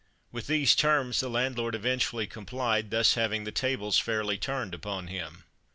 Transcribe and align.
With 0.31 0.47
these 0.47 0.73
terms 0.73 1.19
the 1.19 1.29
landlord 1.29 1.75
eventually 1.75 2.25
complied, 2.25 2.89
thus 2.89 3.13
having 3.13 3.43
"the 3.43 3.51
tables 3.51 3.99
fairly 3.99 4.35
turned" 4.39 4.73
upon 4.73 5.09
him. 5.09 5.43